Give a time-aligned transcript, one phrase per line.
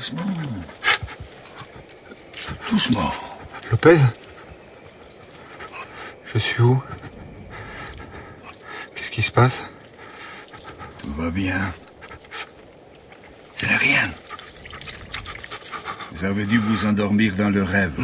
[0.00, 0.22] Doucement.
[2.70, 3.12] Doucement.
[3.70, 3.98] Lopez
[6.32, 6.82] Je suis où?
[8.94, 9.62] Qu'est-ce qui se passe?
[11.00, 11.60] Tout va bien.
[13.56, 14.10] Ce n'est rien.
[16.12, 18.00] Vous avez dû vous endormir dans le rêve.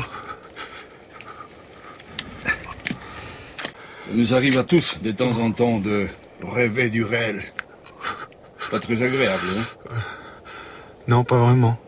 [2.45, 2.53] Ça
[4.13, 6.09] nous arrive à tous, de temps en temps, de
[6.43, 7.43] rêver du réel.
[8.71, 9.95] Pas très agréable, hein?
[11.09, 11.81] Non, pas vraiment.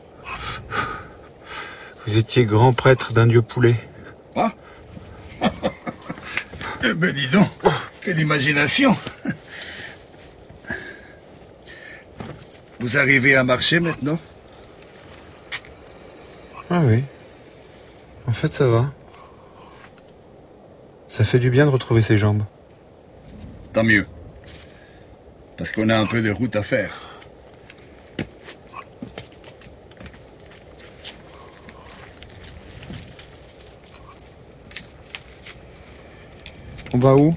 [2.09, 3.77] Vous étiez grand prêtre d'un dieu poulet.
[4.33, 4.55] Quoi
[6.83, 7.49] Eh ben dis donc,
[8.01, 8.97] quelle imagination
[12.81, 14.19] Vous arrivez à marcher maintenant?
[16.71, 17.05] Ah oui.
[18.27, 18.91] En fait, ça va.
[21.11, 22.45] Ça fait du bien de retrouver ses jambes.
[23.75, 24.07] Tant mieux.
[25.59, 27.08] Parce qu'on a un peu de route à faire.
[36.99, 37.33] On va où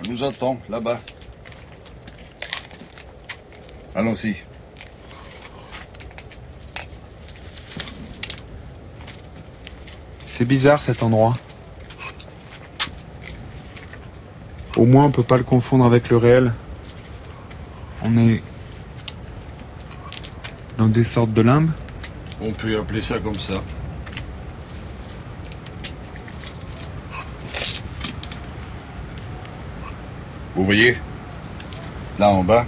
[0.00, 0.98] On nous attend, là-bas.
[3.94, 4.34] Allons-y.
[10.24, 11.32] C'est bizarre cet endroit.
[14.76, 16.52] Au moins on peut pas le confondre avec le réel.
[18.02, 18.42] On est
[20.76, 21.70] dans des sortes de limbes.
[22.42, 23.62] On peut appeler ça comme ça.
[30.60, 30.94] Vous voyez?
[32.18, 32.66] Là en bas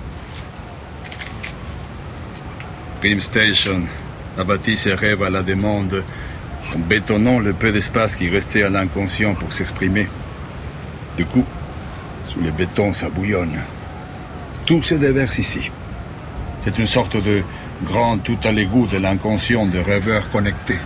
[3.02, 3.82] Dream Station
[4.38, 6.02] a bâti ses rêves à la demande
[6.74, 10.08] en bétonnant le peu d'espace qui restait à l'inconscient pour s'exprimer.
[11.18, 11.44] Du coup,
[12.30, 13.60] sous les bétons, ça bouillonne.
[14.64, 15.70] Tout se déverse ici.
[16.64, 17.42] C'est une sorte de
[17.84, 20.78] grand tout à l'égout de l'inconscient de rêveurs connectés.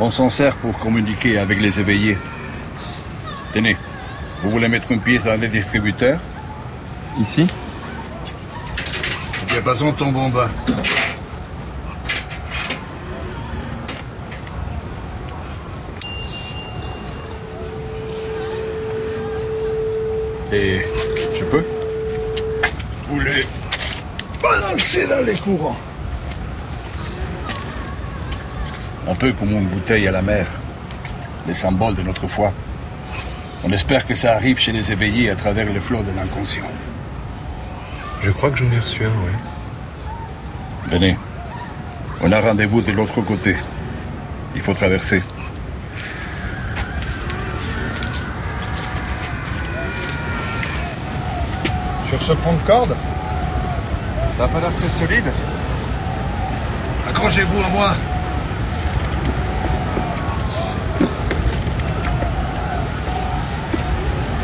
[0.00, 2.16] On s'en sert pour communiquer avec les éveillés.
[3.52, 3.76] Tenez,
[4.42, 6.18] vous voulez mettre une pièce dans les distributeurs
[7.18, 7.46] Ici
[9.42, 10.48] Eh bien, passons ton en bas.
[20.52, 20.80] Et
[21.34, 21.64] je peux
[23.08, 23.44] Vous les
[24.42, 25.76] balancer dans les courants.
[29.08, 30.46] Un peu comme une bouteille à la mer.
[31.46, 32.52] Les symboles de notre foi.
[33.62, 36.64] On espère que ça arrive chez les éveillés à travers le flot de l'inconscient.
[38.20, 39.32] Je crois que j'en ai reçu un, oui.
[40.88, 41.16] Venez.
[42.22, 43.56] On a rendez-vous de l'autre côté.
[44.54, 45.22] Il faut traverser.
[52.08, 52.96] Sur ce pont de corde?
[54.36, 55.30] Ça a pas l'air très solide.
[57.08, 57.94] Accrochez-vous à moi.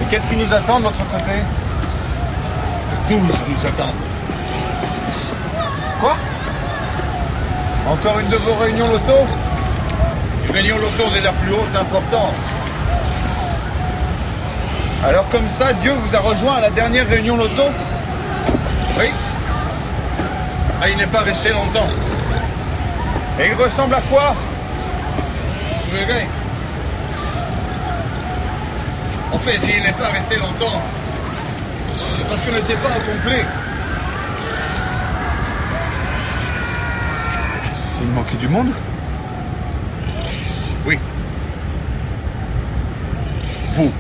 [0.07, 1.33] Et qu'est-ce qui nous attend de l'autre côté
[3.09, 3.95] 12 nous attendent.
[6.01, 6.17] Quoi
[7.89, 9.27] Encore une de vos réunions loto
[10.45, 12.45] Une réunion loto de la plus haute importance.
[15.05, 17.65] Alors comme ça, Dieu vous a rejoint à la dernière réunion loto
[18.99, 19.07] Oui.
[20.81, 21.89] Ah, il n'est pas resté longtemps.
[23.41, 24.35] Et il ressemble à quoi?
[25.85, 26.27] Vous verrez.
[29.33, 30.83] En fait, s'il n'est pas resté longtemps,
[32.29, 33.45] parce qu'on n'était pas au complet.
[38.03, 38.73] Il manquait du monde?
[40.85, 40.99] Oui.
[43.75, 43.93] Vous.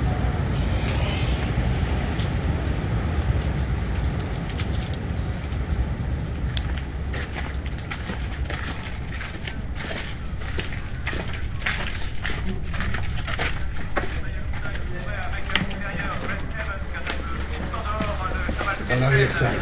[18.76, 19.56] C'est dans l'arrière-salle.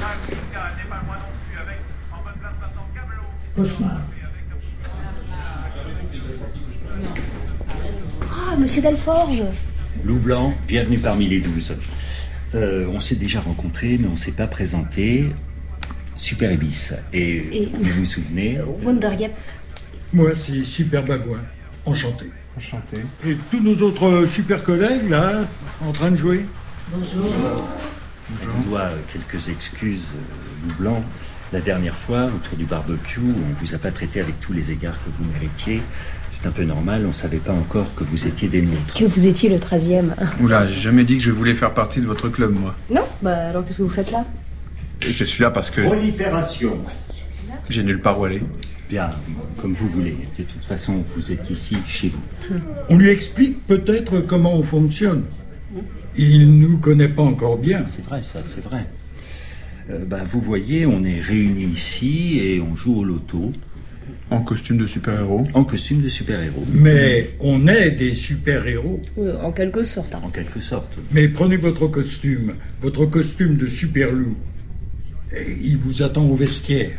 [3.55, 4.01] Cauchemar.
[9.05, 9.43] Delforge
[10.03, 11.77] Loup Blanc, bienvenue parmi les douze.
[12.55, 15.27] Euh, on s'est déjà rencontrés, mais on ne s'est pas présenté.
[16.17, 16.95] Super Ibis.
[17.13, 19.33] Et, Et- vous vous souvenez Wondergap.
[20.15, 21.41] Moi, c'est Super Babouin.
[21.85, 22.31] Enchanté.
[22.57, 22.99] Enchanté.
[23.27, 25.43] Et tous nos autres euh, super collègues, là,
[25.87, 26.47] en train de jouer.
[26.91, 31.05] Je vous dois euh, quelques excuses, euh, Loup Blanc.
[31.53, 34.97] La dernière fois, autour du barbecue, on vous a pas traité avec tous les égards
[35.05, 35.81] que vous méritiez.
[36.31, 38.95] C'est un peu normal, on ne savait pas encore que vous étiez des nôtres.
[38.95, 40.11] Que vous étiez le 13e.
[40.41, 42.75] Oula, j'ai jamais dit que je voulais faire partie de votre club, moi.
[42.91, 44.25] Non Bah alors qu'est-ce que vous faites là?
[45.01, 46.81] Je suis là parce que Prolifération.
[47.69, 48.43] j'ai nulle part où aller.
[48.89, 49.11] Bien,
[49.61, 50.17] comme vous voulez.
[50.37, 52.57] De toute façon, vous êtes ici, chez vous.
[52.89, 55.25] On lui explique peut-être comment on fonctionne.
[56.17, 57.85] Il nous connaît pas encore bien.
[57.87, 58.87] C'est vrai, ça, c'est vrai.
[59.91, 63.53] Euh, bah, vous voyez, on est réunis ici et on joue au loto
[64.31, 65.47] En costume de super-héros.
[65.55, 66.65] en costume de super-héros.
[66.73, 69.03] Mais on est des super-héros.
[69.17, 70.15] Oui, en quelque sorte.
[70.15, 70.21] hein.
[70.25, 70.97] En quelque sorte.
[71.13, 74.37] Mais prenez votre costume, votre costume de super-loup.
[75.37, 76.91] Et il vous attend au vestiaire.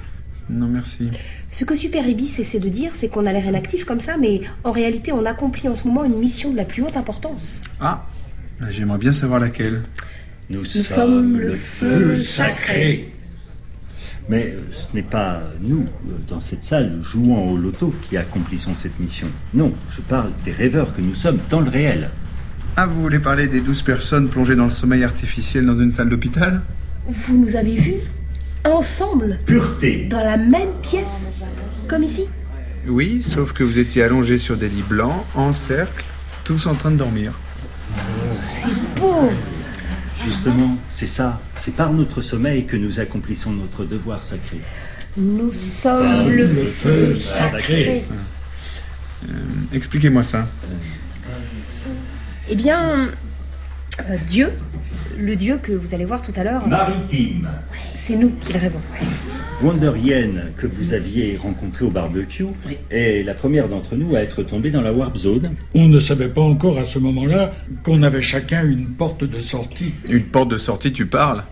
[0.48, 1.10] Non, merci.
[1.52, 4.42] Ce que Super Ibis essaie de dire, c'est qu'on a l'air inactif comme ça, mais
[4.64, 7.62] en réalité, on accomplit en ce moment une mission de la plus haute importance.
[7.80, 8.06] Ah,
[8.60, 9.82] bah, j'aimerais bien savoir laquelle.
[10.50, 13.12] Nous, Nous sommes le feu sacré.
[14.30, 18.74] Mais euh, ce n'est pas nous, euh, dans cette salle, jouant au loto, qui accomplissons
[18.78, 19.28] cette mission.
[19.54, 22.10] Non, je parle des rêveurs que nous sommes dans le réel.
[22.76, 26.10] Ah, vous voulez parler des douze personnes plongées dans le sommeil artificiel dans une salle
[26.10, 26.62] d'hôpital?
[27.08, 28.02] Vous nous avez vus
[28.64, 31.32] ensemble, Pureté dans la même pièce,
[31.88, 32.26] comme ici?
[32.88, 36.04] Oui, sauf que vous étiez allongés sur des lits blancs, en cercle,
[36.44, 37.32] tous en train de dormir.
[38.48, 38.68] C'est
[39.00, 39.30] beau.
[40.24, 41.40] Justement, c'est ça.
[41.56, 44.60] C'est par notre sommeil que nous accomplissons notre devoir sacré.
[45.18, 48.06] Nous sommes le feu sacré.
[49.30, 49.34] Euh,
[49.74, 50.48] Expliquez-moi ça.
[52.50, 53.10] Eh bien,
[54.00, 54.52] euh, Dieu,
[55.18, 57.50] le Dieu que vous allez voir tout à l'heure, Maritime.
[57.96, 58.82] c'est nous qui le rêvons.
[59.64, 62.46] Wonder Yen, que vous aviez rencontré au barbecue,
[62.92, 65.56] est la première d'entre nous à être tombée dans la Warp Zone.
[65.74, 67.54] On ne savait pas encore à ce moment-là
[67.84, 69.94] qu'on avait chacun une porte de sortie.
[70.10, 71.44] Une porte de sortie, tu parles?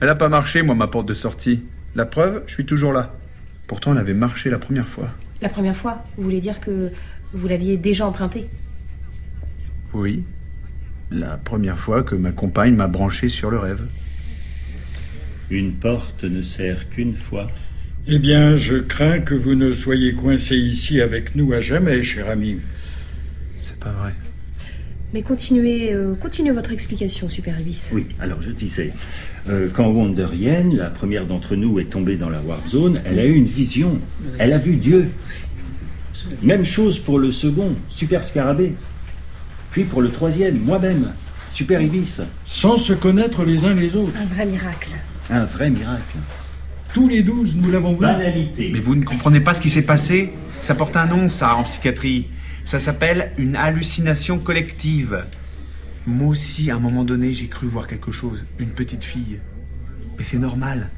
[0.00, 1.60] Elle a pas marché, moi, ma porte de sortie.
[1.94, 3.14] La preuve, je suis toujours là.
[3.68, 5.08] Pourtant, elle avait marché la première fois.
[5.40, 6.90] La première fois, vous voulez dire que
[7.32, 8.46] vous l'aviez déjà emprunté
[9.94, 10.24] Oui.
[11.10, 13.82] La première fois que ma compagne m'a branché sur le rêve.
[15.50, 17.50] Une porte ne sert qu'une fois.
[18.06, 22.28] Eh bien, je crains que vous ne soyez coincé ici avec nous à jamais, cher
[22.28, 22.58] ami.
[23.64, 24.12] C'est pas vrai.
[25.14, 27.92] Mais continuez, euh, continuez votre explication, Super Ibis.
[27.94, 28.92] Oui, alors je disais,
[29.48, 33.18] euh, quand Wonder Yen, la première d'entre nous, est tombée dans la Warp Zone, elle
[33.18, 34.00] a eu une vision.
[34.38, 35.08] Elle a vu Dieu.
[36.42, 38.74] Même chose pour le second, Super Scarabée.
[39.70, 41.12] Puis pour le troisième, moi-même,
[41.52, 42.20] Super Ibis.
[42.44, 44.12] Sans se connaître les uns les autres.
[44.20, 44.90] Un vrai miracle.
[45.30, 46.18] Un vrai miracle.
[46.92, 48.00] Tous les douze, nous l'avons vu.
[48.00, 48.70] Banalité.
[48.72, 50.32] Mais vous ne comprenez pas ce qui s'est passé?
[50.62, 52.28] Ça porte un nom, ça, en psychiatrie.
[52.64, 55.24] Ça s'appelle une hallucination collective.
[56.06, 58.44] Moi aussi, à un moment donné, j'ai cru voir quelque chose.
[58.58, 59.38] Une petite fille.
[60.18, 60.90] Mais c'est normal.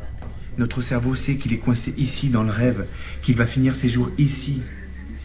[0.58, 2.86] Notre cerveau sait qu'il est coincé ici, dans le rêve,
[3.22, 4.62] qu'il va finir ses jours ici.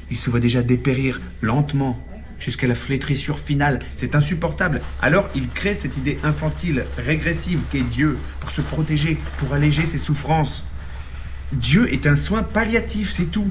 [0.09, 1.99] Il se voit déjà dépérir lentement,
[2.41, 3.79] jusqu'à la flétrissure finale.
[3.95, 4.81] C'est insupportable.
[5.01, 9.97] Alors il crée cette idée infantile, régressive qu'est Dieu, pour se protéger, pour alléger ses
[9.97, 10.65] souffrances.
[11.53, 13.49] Dieu est un soin palliatif, c'est tout.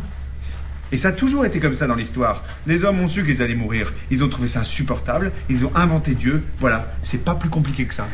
[0.93, 2.43] Et ça a toujours été comme ça dans l'histoire.
[2.67, 3.93] Les hommes ont su qu'ils allaient mourir.
[4.11, 5.31] Ils ont trouvé ça insupportable.
[5.49, 6.43] Ils ont inventé Dieu.
[6.59, 8.09] Voilà, c'est pas plus compliqué que ça.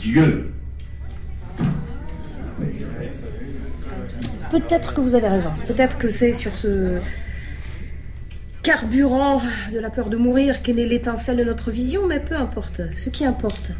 [0.00, 0.50] Dieu.
[4.50, 5.52] Peut-être que vous avez raison.
[5.68, 7.00] Peut-être que c'est sur ce
[8.66, 9.42] carburant
[9.72, 12.82] de la peur de mourir qu'est née l'étincelle de notre vision, mais peu importe.
[12.96, 13.70] Ce qui importe,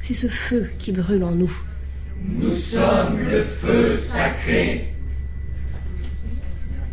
[0.00, 1.52] c'est ce feu qui brûle en nous.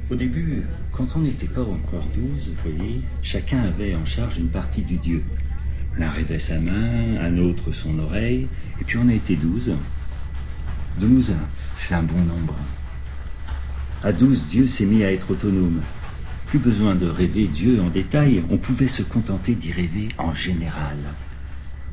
[0.10, 4.50] Au début, quand on n'était pas encore douze, vous voyez, chacun avait en charge une
[4.50, 5.24] partie du Dieu.
[6.00, 8.48] L'un rêvait sa main, un autre son oreille,
[8.82, 9.72] et puis on a été douze.
[11.00, 11.36] Douze,
[11.76, 12.56] c'est un bon nombre.
[14.04, 15.80] À douze, Dieu s'est mis à être autonome.
[16.50, 20.98] Plus besoin de rêver Dieu en détail, on pouvait se contenter d'y rêver en général.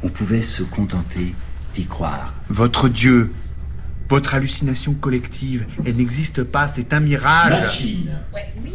[0.03, 1.35] On pouvait se contenter
[1.75, 2.33] d'y croire.
[2.49, 3.31] Votre Dieu,
[4.09, 7.51] votre hallucination collective, elle n'existe pas, c'est un mirage.
[7.51, 8.19] Machine.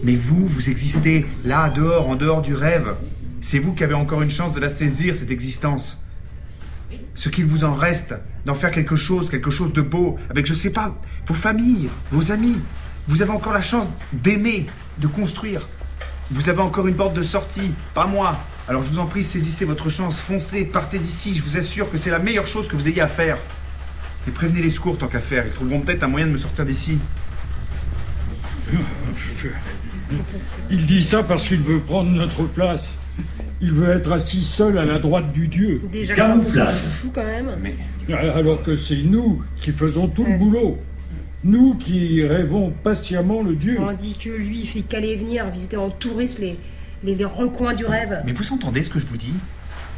[0.04, 2.94] Mais vous, vous existez là, dehors, en dehors du rêve.
[3.42, 6.00] C'est vous qui avez encore une chance de la saisir, cette existence.
[7.16, 8.14] Ce qu'il vous en reste,
[8.46, 10.96] d'en faire quelque chose, quelque chose de beau, avec, je sais pas,
[11.26, 12.58] vos familles, vos amis.
[13.08, 14.68] Vous avez encore la chance d'aimer,
[14.98, 15.68] de construire.
[16.32, 18.38] Vous avez encore une porte de sortie, pas moi.
[18.68, 21.36] Alors je vous en prie, saisissez votre chance, foncez, partez d'ici.
[21.36, 23.38] Je vous assure que c'est la meilleure chose que vous ayez à faire.
[24.28, 25.46] Et prévenez les secours tant qu'à faire.
[25.46, 26.98] Ils trouveront peut-être un moyen de me sortir d'ici.
[30.70, 32.94] Il dit ça parce qu'il veut prendre notre place.
[33.62, 35.82] Il veut être assis seul à la droite du Dieu.
[35.92, 36.82] Déjà Camouflage.
[36.82, 37.50] chouchou quand même.
[38.10, 40.80] Alors que c'est nous qui faisons tout le boulot.
[41.44, 43.78] Nous qui rêvons patiemment le Dieu.
[43.78, 46.56] Tandis que lui, il fait qu'aller et venir, visiter en touriste les,
[47.04, 48.22] les, les recoins du rêve.
[48.26, 49.34] Mais vous entendez ce que je vous dis?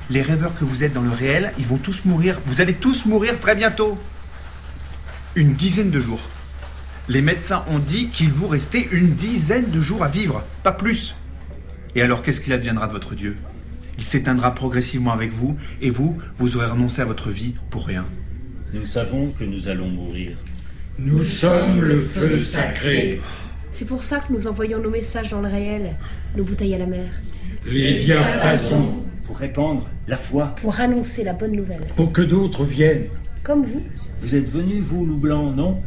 [0.09, 2.39] Les rêveurs que vous êtes dans le réel, ils vont tous mourir.
[2.45, 3.97] Vous allez tous mourir très bientôt.
[5.35, 6.21] Une dizaine de jours.
[7.09, 11.15] Les médecins ont dit qu'il vous restait une dizaine de jours à vivre, pas plus.
[11.95, 13.35] Et alors qu'est-ce qu'il adviendra de votre Dieu?
[13.97, 18.05] Il s'éteindra progressivement avec vous, et vous, vous aurez renoncé à votre vie pour rien.
[18.73, 20.37] Nous savons que nous allons mourir.
[20.99, 23.19] Nous sommes le feu sacré.
[23.71, 25.95] C'est pour ça que nous envoyons nos messages dans le réel,
[26.37, 27.09] nos bouteilles à la mer,
[27.65, 28.99] Les diapasons.
[29.25, 30.53] Pour répandre la foi.
[30.61, 31.85] pour annoncer la bonne nouvelle.
[31.95, 33.07] Pour que d'autres viennent.
[33.41, 33.81] Comme vous.
[34.21, 35.81] Vous êtes venu, vous, loup blanc, non?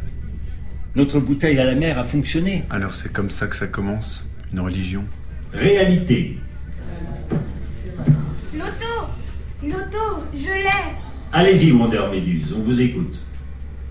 [0.95, 2.63] Notre bouteille à la mer a fonctionné.
[2.71, 5.03] Alors c'est comme ça que ça commence, une religion.
[5.53, 6.37] Réalité.
[8.53, 9.07] Loto
[9.63, 10.95] Loto, je l'ai
[11.31, 13.19] Allez-y, Wonder Méduse, on vous écoute.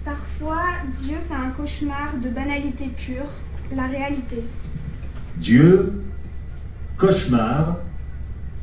[0.07, 0.69] Parfois,
[1.03, 3.29] Dieu fait un cauchemar de banalité pure,
[3.75, 4.45] la réalité.
[5.39, 6.01] Dieu,
[6.97, 7.79] cauchemar,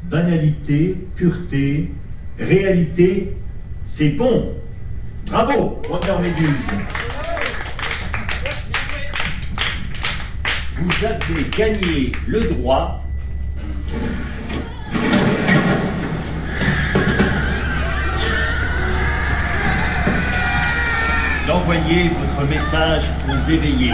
[0.05, 1.91] banalité, pureté,
[2.39, 3.35] réalité,
[3.85, 4.53] c'est bon.
[5.25, 6.55] Bravo, Wonder Méduse.
[10.77, 13.03] Vous avez gagné le droit
[21.53, 23.93] d'envoyer votre message aux éveillés.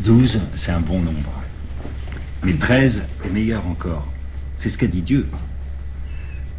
[0.00, 1.18] Douze, c'est un bon nombre.
[2.42, 4.06] Mais treize est meilleur encore.
[4.56, 5.28] C'est ce qu'a dit Dieu.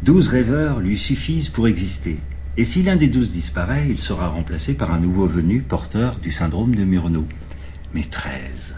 [0.06, 2.18] Douze rêveurs lui suffisent pour exister.
[2.56, 6.30] Et si l'un des douze disparaît, il sera remplacé par un nouveau venu porteur du
[6.30, 7.26] syndrome de Murnau.
[7.92, 8.76] Mais treize.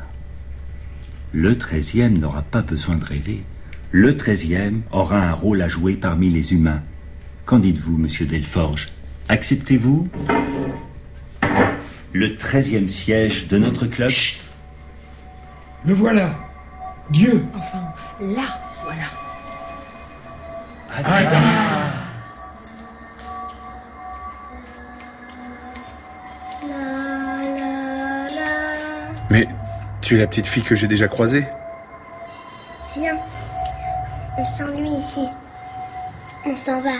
[1.32, 3.44] Le treizième n'aura pas besoin de rêver.
[3.90, 6.80] Le treizième aura un rôle à jouer parmi les humains.
[7.44, 8.88] Qu'en dites-vous, monsieur Delforge?
[9.28, 10.08] Acceptez-vous?
[12.14, 14.10] Le treizième siège de notre club?
[15.84, 16.38] Le voilà.
[17.10, 17.44] Dieu.
[17.54, 17.82] Enfin,
[18.18, 19.27] là, voilà.
[29.30, 29.46] Mais
[30.00, 31.46] tu es la petite fille que j'ai déjà croisée
[32.96, 33.14] Viens.
[34.38, 35.28] On s'ennuie ici.
[36.46, 36.94] On s'en va.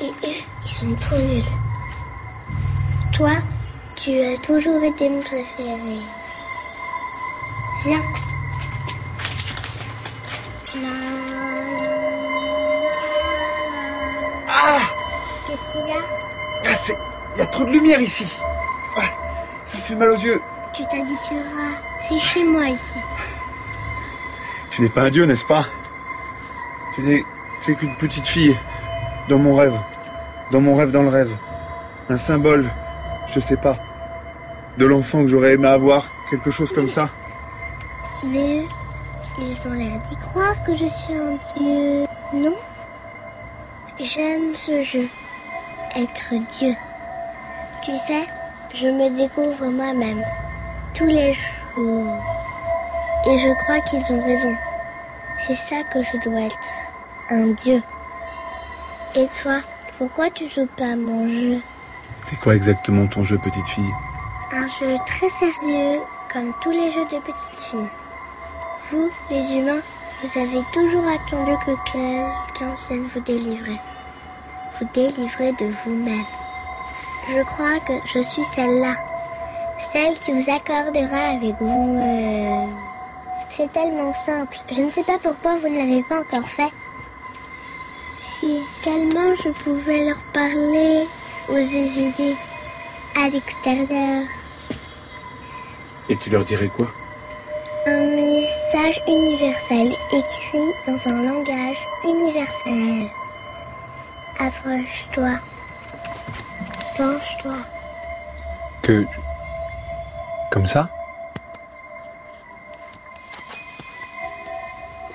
[0.00, 1.42] Et eux, ils sont trop nuls.
[3.12, 3.32] Toi,
[3.96, 6.00] tu as toujours été mon préféré.
[7.84, 8.23] Viens.
[17.34, 18.40] Il y a trop de lumière ici
[18.96, 19.10] Ouais,
[19.64, 20.40] Ça me fait mal aux yeux
[20.72, 21.72] Tu t'habitueras.
[22.00, 22.98] C'est chez moi ici.
[24.70, 25.66] Tu n'es pas un dieu, n'est-ce pas?
[26.94, 27.24] Tu n'es
[27.66, 28.56] qu'une petite fille.
[29.28, 29.74] Dans mon rêve.
[30.52, 31.30] Dans mon rêve dans le rêve.
[32.08, 32.70] Un symbole,
[33.32, 33.78] je sais pas.
[34.78, 37.08] De l'enfant que j'aurais aimé avoir, quelque chose comme ça.
[38.26, 38.66] Mais eux,
[39.38, 42.04] ils ont l'air d'y croire que je suis un dieu.
[42.34, 42.56] Non?
[43.98, 45.08] J'aime ce jeu.
[45.96, 46.74] Être dieu.
[47.84, 48.26] Tu sais,
[48.72, 50.22] je me découvre moi-même.
[50.94, 52.16] Tous les jours.
[53.26, 54.54] Et je crois qu'ils ont raison.
[55.46, 56.72] C'est ça que je dois être.
[57.28, 57.82] Un dieu.
[59.14, 59.60] Et toi,
[59.98, 61.60] pourquoi tu joues pas à mon jeu?
[62.24, 63.92] C'est quoi exactement ton jeu, petite fille?
[64.50, 66.00] Un jeu très sérieux,
[66.32, 67.90] comme tous les jeux de petites filles.
[68.90, 69.82] Vous, les humains,
[70.22, 73.78] vous avez toujours attendu que quelqu'un vienne vous délivrer.
[74.80, 76.24] Vous délivrer de vous-même.
[77.28, 78.94] Je crois que je suis celle-là.
[79.78, 81.98] Celle qui vous accordera avec vous.
[81.98, 82.66] euh,
[83.50, 84.56] C'est tellement simple.
[84.70, 86.72] Je ne sais pas pourquoi vous ne l'avez pas encore fait.
[88.18, 91.06] Si seulement je pouvais leur parler,
[91.48, 92.36] aux aider
[93.16, 94.24] à l'extérieur.
[96.08, 96.86] Et tu leur dirais quoi?
[97.86, 103.08] Un message universel écrit dans un langage universel.
[104.38, 105.38] Approche-toi.
[106.96, 107.56] Penche-toi.
[108.82, 109.04] Que...
[110.50, 110.88] Comme ça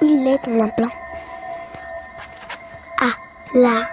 [0.02, 0.90] Où il est ton implant
[3.00, 3.14] Ah,
[3.54, 3.88] là.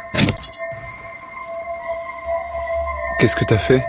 [3.21, 3.85] Qu'est-ce que t'as fait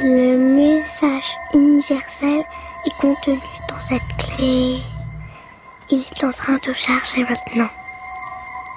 [0.00, 2.42] Le message universel
[2.86, 4.78] est contenu dans cette clé.
[5.90, 7.68] Il est en train de charger maintenant.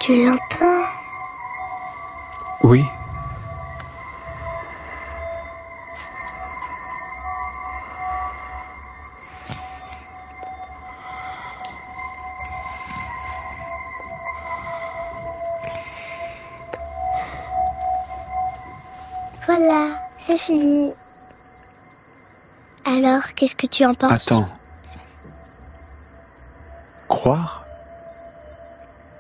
[0.01, 0.89] Tu l'entends?
[2.63, 2.83] Oui.
[23.71, 24.47] Tu en penses Attends.
[27.07, 27.65] Croire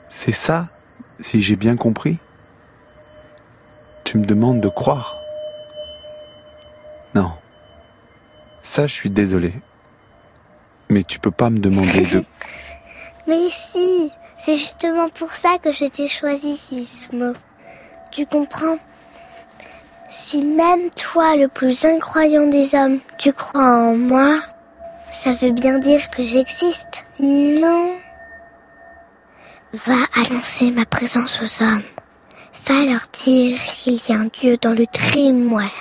[0.09, 0.67] C'est ça,
[1.19, 2.17] si j'ai bien compris
[4.03, 5.17] Tu me demandes de croire
[7.15, 7.31] Non.
[8.61, 9.53] Ça, je suis désolé.
[10.89, 12.23] Mais tu peux pas me demander de...
[13.27, 17.33] Mais si, c'est justement pour ça que je t'ai choisi, Sismo.
[18.11, 18.77] Tu comprends?
[20.13, 24.41] Si même toi, le plus incroyant des hommes, tu crois en moi,
[25.13, 27.95] ça veut bien dire que j'existe, non
[29.73, 31.83] Va annoncer ma présence aux hommes.
[32.67, 35.71] Va leur dire qu'il y a un Dieu dans le Dreamware.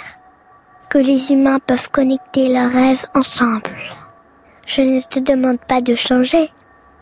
[0.89, 3.75] Que les humains peuvent connecter leurs rêves ensemble.
[4.65, 6.53] Je ne te demande pas de changer.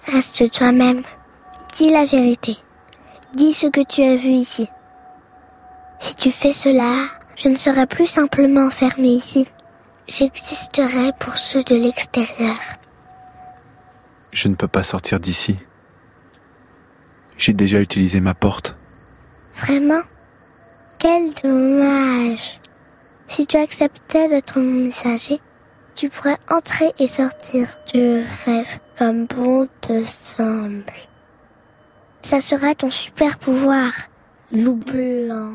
[0.07, 1.03] Reste toi-même.
[1.77, 2.57] Dis la vérité.
[3.35, 4.67] Dis ce que tu as vu ici.
[6.01, 7.09] Si tu fais cela,
[7.39, 9.47] je ne serai plus simplement enfermé ici.
[10.09, 12.57] J'existerai pour ceux de l'extérieur.
[14.33, 15.57] Je ne peux pas sortir d'ici.
[17.37, 18.75] J'ai déjà utilisé ma porte.
[19.55, 20.03] Vraiment?
[20.99, 22.59] Quel dommage.
[23.29, 25.41] Si tu acceptais d'être mon messager,
[25.95, 30.85] tu pourrais entrer et sortir du rêve comme bon te semble.
[32.23, 33.93] Ça sera ton super pouvoir,
[34.51, 35.55] loup blanc.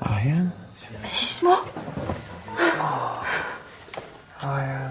[0.00, 0.50] Ariane?
[1.04, 1.54] Sismo
[4.42, 4.90] Ariane.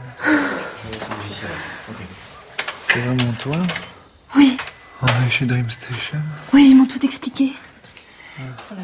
[2.82, 3.58] C'est vraiment toi?
[4.36, 4.58] Oui,
[5.02, 6.20] On est chez Dream Station?
[6.54, 7.54] Oui, ils m'ont tout expliqué.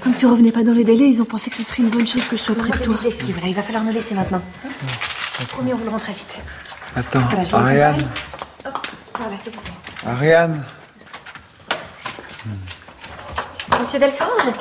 [0.03, 2.05] Comme tu revenais pas dans les délais, ils ont pensé que ce serait une bonne
[2.05, 2.97] chose que je sois près de toi.
[3.45, 4.41] il va falloir nous laisser maintenant.
[5.49, 6.39] Promis, on vous le rend très vite.
[6.95, 8.08] Attends, Voilà, Ariane
[9.15, 9.62] Voilà, c'est bon.
[10.05, 10.63] Ariane
[13.79, 14.53] Monsieur Delforge,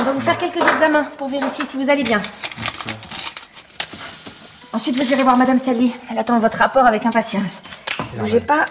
[0.00, 2.22] on va vous faire quelques examens pour vérifier si vous allez bien.
[4.72, 5.92] Ensuite, vous irez voir Madame Sally.
[6.10, 7.60] Elle attend votre rapport avec impatience.
[8.18, 8.64] Bougez pas.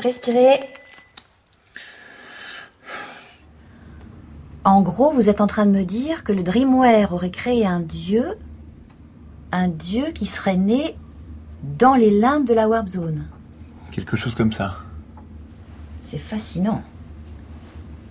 [0.00, 0.60] Respirez.
[4.64, 7.80] En gros, vous êtes en train de me dire que le Dreamware aurait créé un
[7.80, 8.36] dieu,
[9.52, 10.98] un dieu qui serait né
[11.62, 13.26] dans les limbes de la Warp Zone.
[13.90, 14.80] Quelque chose comme ça.
[16.02, 16.82] C'est fascinant.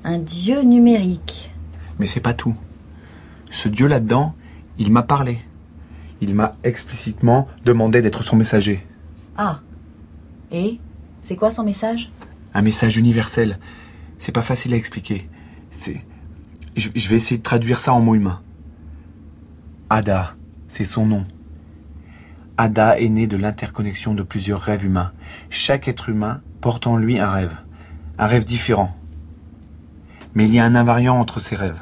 [0.03, 1.51] Un dieu numérique.
[1.99, 2.55] Mais c'est pas tout.
[3.49, 4.35] Ce dieu là-dedans,
[4.77, 5.39] il m'a parlé.
[6.21, 8.85] Il m'a explicitement demandé d'être son messager.
[9.37, 9.59] Ah.
[10.51, 10.79] Et
[11.21, 12.11] C'est quoi son message?
[12.53, 13.59] Un message universel.
[14.19, 15.29] C'est pas facile à expliquer.
[15.71, 16.03] C'est.
[16.75, 18.41] Je, vais essayer de traduire ça en mots humains.
[19.89, 20.35] Ada,
[20.67, 21.25] c'est son nom.
[22.57, 25.11] Ada est né de l'interconnexion de plusieurs rêves humains.
[25.49, 27.57] Chaque être humain porte en lui un rêve.
[28.17, 28.95] Un rêve différent.
[30.35, 31.81] Mais il y a un invariant entre ces rêves.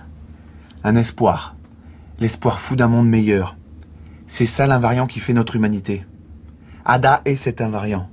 [0.84, 1.56] Un espoir.
[2.20, 3.58] L'espoir fou d'un monde meilleur.
[4.28, 6.06] C'est ça l'invariant qui fait notre humanité.
[6.86, 8.10] Ada est cet invariant.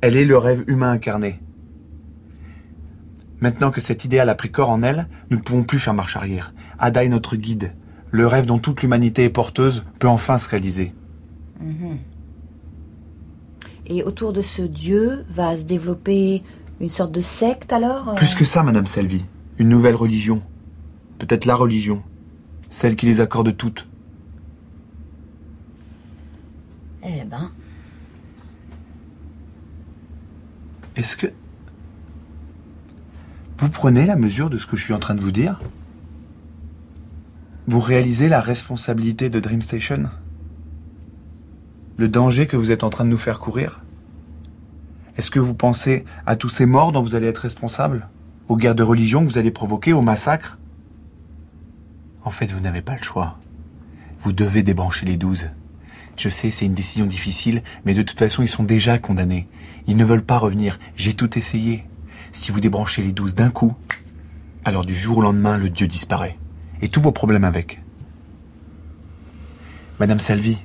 [0.00, 1.40] Elle est le rêve humain incarné.
[3.40, 6.16] Maintenant que cet idéal a pris corps en elle, nous ne pouvons plus faire marche
[6.16, 6.52] arrière.
[6.78, 7.72] Ada est notre guide.
[8.10, 10.92] Le rêve dont toute l'humanité est porteuse peut enfin se réaliser.
[11.60, 11.98] Mhm.
[13.86, 16.42] Et autour de ce dieu va se développer
[16.80, 18.14] une sorte de secte alors euh?
[18.14, 19.24] Plus que ça, Madame Selvi.
[19.60, 20.40] Une nouvelle religion.
[21.18, 22.02] Peut-être la religion.
[22.70, 23.86] Celle qui les accorde toutes.
[27.02, 27.52] Eh ben,
[30.96, 31.26] Est-ce que...
[33.58, 35.60] Vous prenez la mesure de ce que je suis en train de vous dire?
[37.66, 40.04] Vous réalisez la responsabilité de Dream Station?
[41.98, 43.82] Le danger que vous êtes en train de nous faire courir?
[45.18, 48.08] Est-ce que vous pensez à tous ces morts dont vous allez être responsable?
[48.50, 50.58] Aux guerres de religion que vous allez provoquer, aux massacres
[52.24, 53.38] En fait, vous n'avez pas le choix.
[54.22, 55.50] Vous devez débrancher les douze.
[56.16, 59.46] Je sais, c'est une décision difficile, mais de toute façon, ils sont déjà condamnés.
[59.86, 60.80] Ils ne veulent pas revenir.
[60.96, 61.86] J'ai tout essayé.
[62.32, 63.76] Si vous débranchez les douze d'un coup,
[64.64, 66.36] alors du jour au lendemain, le Dieu disparaît.
[66.82, 67.80] Et tous vos problèmes avec.
[70.00, 70.58] Madame Salvi,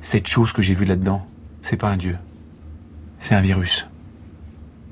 [0.00, 1.26] cette chose que j'ai vue là-dedans,
[1.60, 2.16] c'est pas un Dieu.
[3.18, 3.88] C'est un virus.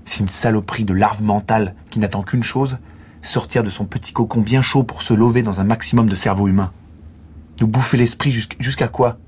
[0.05, 2.79] C'est une saloperie de larve mentale qui n'attend qu'une chose,
[3.23, 6.49] sortir de son petit cocon bien chaud pour se lever dans un maximum de cerveau
[6.49, 6.73] humain.
[7.61, 9.19] Nous bouffer l'esprit jusqu'à quoi?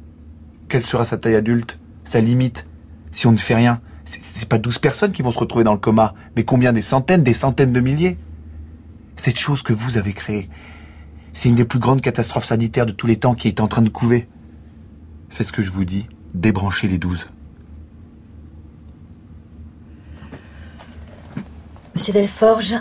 [0.68, 1.78] Quelle sera sa taille adulte?
[2.04, 2.66] Sa limite?
[3.12, 5.78] Si on ne fait rien C'est pas douze personnes qui vont se retrouver dans le
[5.78, 8.18] coma, mais combien Des centaines, des centaines de milliers?
[9.16, 10.50] Cette chose que vous avez créée,
[11.32, 13.82] c'est une des plus grandes catastrophes sanitaires de tous les temps qui est en train
[13.82, 14.28] de couver.
[15.30, 17.30] Faites ce que je vous dis, débranchez les douze.
[21.96, 22.74] Monsieur Delforge,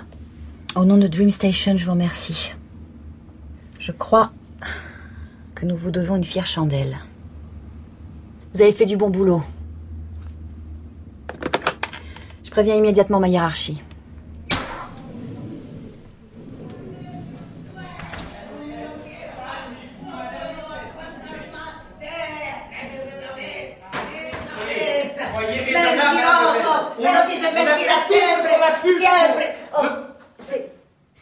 [0.75, 2.51] au nom de Dream Station, je vous remercie.
[3.79, 4.33] Je crois
[5.55, 6.97] que nous vous devons une fière chandelle.
[8.53, 9.41] Vous avez fait du bon boulot.
[12.43, 13.81] Je préviens immédiatement ma hiérarchie.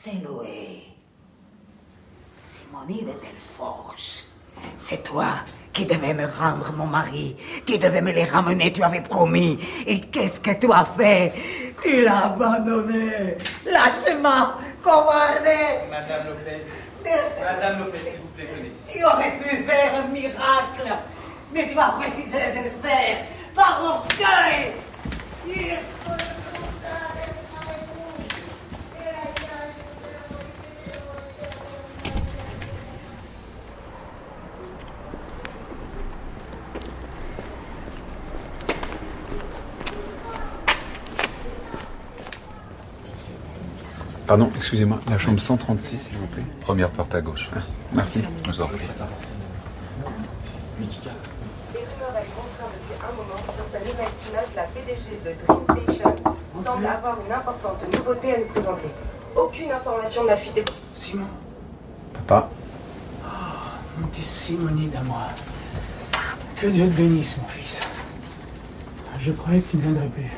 [0.06, 0.84] C'est Noé.
[2.43, 3.08] C'est mon île
[3.58, 4.25] Forge.
[4.75, 5.27] C'est toi
[5.71, 6.13] qui devais
[6.74, 7.36] mon mari.
[7.66, 9.60] Tu devais me les ramener, tu avais promis.
[9.86, 11.34] Et qu'est-ce que tu as fait?
[11.82, 13.38] Tu l'as abandonné.
[13.66, 15.48] Lâche-moi, covarde.
[15.90, 16.64] Madame Lopez.
[17.44, 18.72] Madame Lopez, s'il vous plaît, venez.
[18.92, 20.90] Tu aurais pu faire un miracle,
[21.54, 23.18] mais tu as refusé de le faire
[23.56, 24.74] par orgueil.
[44.34, 46.41] Pardon, excusez-moi, la chambre 136, s'il vous plaît.
[46.62, 47.52] Première porte à gauche.
[47.56, 47.60] Ah,
[47.93, 48.19] merci.
[48.43, 48.80] Je vous en prie.
[54.56, 56.15] la PDG de Dream Station
[56.65, 58.88] semble avoir une importante nouveauté à nous présenter.
[59.36, 60.65] Aucune information n'a fuité.
[60.96, 61.28] Simon.
[62.13, 62.50] Papa.
[63.24, 63.28] Oh,
[64.00, 65.28] mon petit Simonide à moi.
[66.60, 67.82] Que Dieu te bénisse, mon fils.
[69.19, 70.32] Je croyais que tu ne viendrais plus.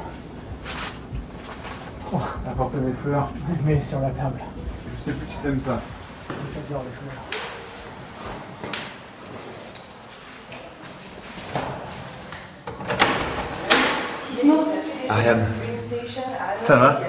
[2.16, 3.30] Oh, apporte des fleurs,
[3.66, 4.40] mets sur la table.
[4.98, 5.82] Je sais plus si t'aimes ça.
[6.30, 7.22] J'adore les fleurs.
[14.22, 14.64] Sismo
[15.10, 15.46] Ariane.
[16.56, 17.02] Ça va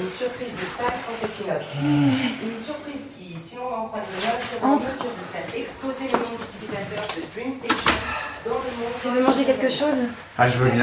[0.00, 1.64] Une surprise de Pâques Equinox.
[1.82, 6.12] Une surprise qui, si on en croit le sera en mesure de faire exploser le
[6.12, 7.92] nombre d'utilisateurs de Dream Station
[8.46, 8.94] dans le monde.
[9.02, 10.08] Tu veux manger quelque chose?
[10.38, 10.82] Ah, je veux bien.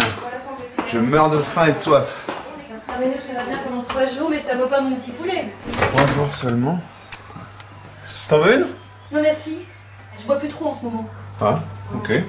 [0.93, 2.27] Je meurs de faim et de soif.
[2.99, 5.45] Mais ça va bien pendant trois jours, mais ça vaut pas mon petit poulet.
[5.91, 6.79] Trois jours seulement
[8.27, 8.65] T'en veux une?
[9.11, 9.59] Non merci.
[10.19, 11.07] Je bois plus trop en ce moment.
[11.39, 11.59] Ah,
[11.95, 12.09] ok.
[12.09, 12.23] Mmh,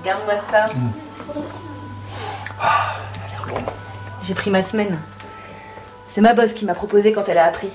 [0.00, 0.64] Regarde-moi ça.
[2.60, 3.62] Ah, ça a l'air bon.
[4.22, 4.98] J'ai pris ma semaine.
[6.08, 7.68] C'est ma boss qui m'a proposé quand elle a appris.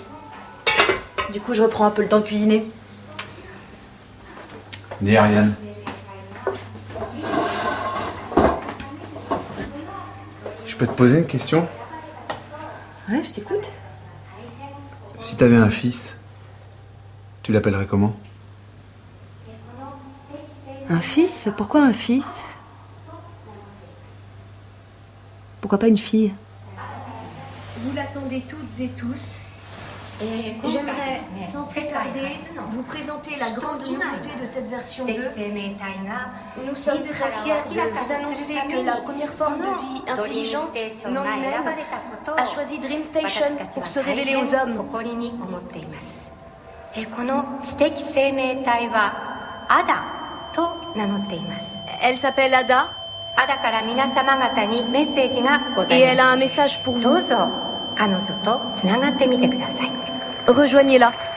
[1.34, 2.66] Du coup, je reprends un peu le temps de cuisiner.
[5.02, 5.54] Dis Ariane.
[10.80, 11.68] Peux te poser une question
[13.10, 13.70] Ouais, je t'écoute.
[15.20, 16.18] Si t'avais un fils,
[17.44, 18.16] tu l'appellerais comment?
[20.90, 21.50] Un fils?
[21.58, 22.40] Pourquoi un fils?
[25.60, 26.34] Pourquoi pas une fille?
[27.84, 29.36] Vous l'attendez toutes et tous.
[30.21, 32.39] J'aimerais, sans plus tarder,
[32.71, 35.13] vous présenter la grande nouveauté de cette version 2.
[36.67, 40.71] Nous sommes très fiers de vous annoncer que la première forme de vie intelligente,
[41.11, 41.75] non humaine,
[42.37, 44.85] a choisi Dream Station pour se révéler aux hommes.
[46.97, 51.65] えこの知的生命体はアダと名乗っています
[52.01, 52.87] Elle s'appelle Ada
[53.37, 57.19] アダから皆様方にメッセージがござ et い elle a ま un message pour すど vous.
[57.19, 57.37] うぞ
[57.97, 60.08] 彼女とつながってみてください
[60.50, 61.29] Rejoignez-la.